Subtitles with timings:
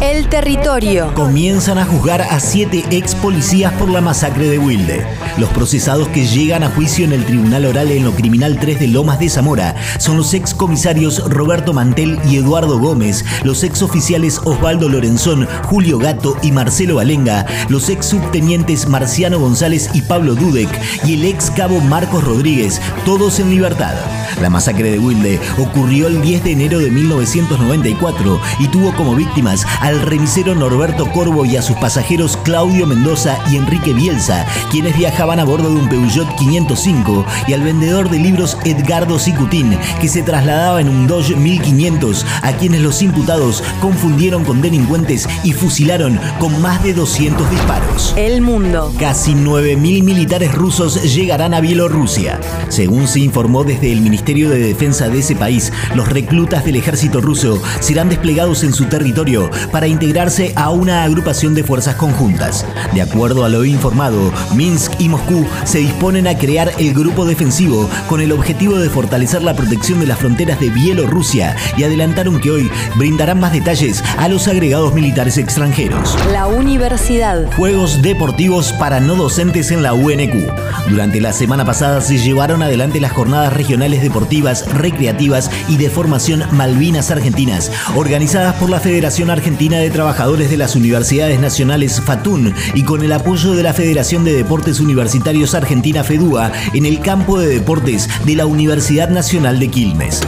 [0.00, 1.14] El territorio.
[1.14, 5.06] Comienzan a juzgar a siete ex policías por la masacre de Wilde.
[5.38, 8.88] Los procesados que llegan a juicio en el Tribunal Oral en lo Criminal 3 de
[8.88, 14.40] Lomas de Zamora son los ex comisarios Roberto Mantel y Eduardo Gómez, los ex oficiales
[14.44, 20.68] Osvaldo Lorenzón, Julio Gato y Marcelo Valenga, los ex subtenientes Marciano González y Pablo Dudek
[21.04, 23.94] y el ex cabo Marcos Rodríguez, todos en libertad.
[24.40, 29.66] La masacre de Wilde ocurrió el 10 de enero de 1994 y tuvo como víctimas
[29.80, 35.38] al remisero Norberto Corvo y a sus pasajeros Claudio Mendoza y Enrique Bielsa, quienes viajaban
[35.40, 40.22] a bordo de un Peugeot 505, y al vendedor de libros Edgardo Sicutín, que se
[40.22, 46.58] trasladaba en un Dodge 1500, a quienes los imputados confundieron con delincuentes y fusilaron con
[46.62, 48.14] más de 200 disparos.
[48.16, 48.90] El mundo.
[48.98, 52.40] Casi 9.000 militares rusos llegarán a Bielorrusia.
[52.68, 57.20] Según se informó desde el Ministerio de Defensa de ese país, los reclutas del ejército
[57.20, 59.25] ruso serán desplegados en su territorio
[59.72, 62.64] para integrarse a una agrupación de fuerzas conjuntas.
[62.94, 67.90] De acuerdo a lo informado, Minsk y Moscú se disponen a crear el grupo defensivo
[68.08, 72.52] con el objetivo de fortalecer la protección de las fronteras de Bielorrusia y adelantaron que
[72.52, 76.16] hoy brindarán más detalles a los agregados militares extranjeros.
[76.30, 77.52] La universidad.
[77.56, 80.88] Juegos deportivos para no docentes en la UNQ.
[80.88, 86.44] Durante la semana pasada se llevaron adelante las jornadas regionales deportivas, recreativas y de formación
[86.52, 92.82] Malvinas Argentinas, organizadas por la Federación Argentina de Trabajadores de las Universidades Nacionales FATUN y
[92.82, 97.46] con el apoyo de la Federación de Deportes Universitarios Argentina FEDUA en el campo de
[97.46, 100.20] deportes de la Universidad Nacional de Quilmes.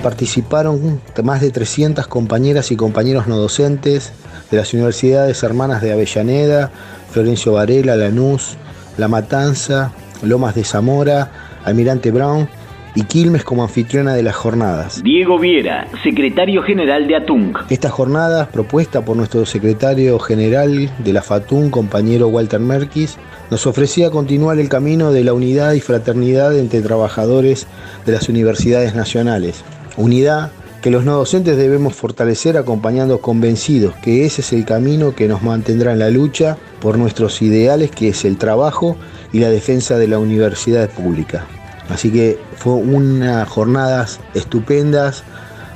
[0.00, 4.12] Participaron más de 300 compañeras y compañeros no docentes
[4.48, 6.70] de las universidades hermanas de Avellaneda,
[7.10, 8.56] Florencio Varela, Lanús,
[8.96, 9.90] La Matanza,
[10.22, 11.32] Lomas de Zamora,
[11.64, 12.48] Almirante Brown
[12.94, 15.02] y Quilmes como anfitriona de las jornadas.
[15.02, 17.70] Diego Viera, secretario general de ATUNC.
[17.70, 23.18] Estas jornadas, propuesta por nuestro secretario general de la FATUN, compañero Walter Merkis,
[23.50, 27.66] nos ofrecía continuar el camino de la unidad y fraternidad entre trabajadores
[28.06, 29.64] de las universidades nacionales.
[29.96, 35.28] Unidad que los no docentes debemos fortalecer acompañando convencidos que ese es el camino que
[35.28, 38.96] nos mantendrá en la lucha por nuestros ideales, que es el trabajo
[39.32, 41.46] y la defensa de la universidad pública.
[41.90, 45.24] Así que fue unas jornadas estupendas,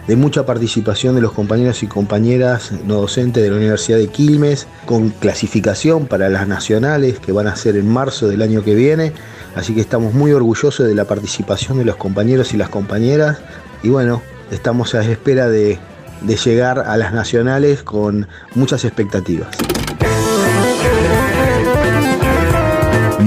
[0.07, 4.67] de mucha participación de los compañeros y compañeras no docentes de la Universidad de Quilmes,
[4.85, 9.13] con clasificación para las nacionales que van a ser en marzo del año que viene.
[9.55, 13.39] Así que estamos muy orgullosos de la participación de los compañeros y las compañeras.
[13.83, 14.21] Y bueno,
[14.51, 15.79] estamos a la espera de,
[16.21, 19.57] de llegar a las nacionales con muchas expectativas.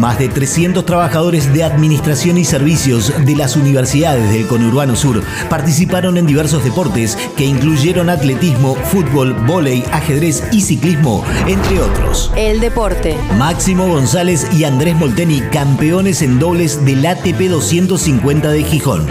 [0.08, 6.16] Más de 300 trabajadores de administración y servicios de las universidades del conurbano sur participaron
[6.16, 12.32] en diversos deportes que incluyeron atletismo, fútbol, vóley, ajedrez y ciclismo, entre otros.
[12.38, 13.18] El deporte.
[13.38, 19.08] Máximo González y Andrés Molteni, campeones en dobles del ATP 250 de Gijón.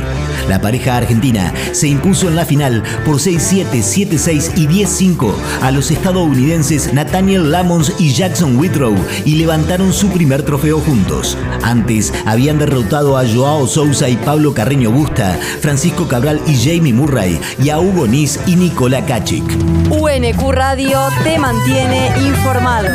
[0.48, 5.32] La pareja argentina se impuso en la final por 6-7, 7-6 y 10-5
[5.62, 8.94] a los estadounidenses Nathaniel Lamons y Jackson Whitrow
[9.24, 11.36] y levantaron su primer trofeo juntos.
[11.62, 17.40] Antes habían derrotado a Joao Sousa y Pablo Carreño Busta, Francisco Cabral y Jamie Murray
[17.62, 19.44] y a Hugo Nis y Nicola Kachik.
[19.90, 22.88] UNQ Radio te mantiene informado.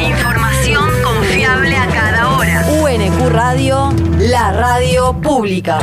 [0.00, 2.66] Información confiable a cada hora.
[2.82, 5.78] UNQ Radio, la radio pública.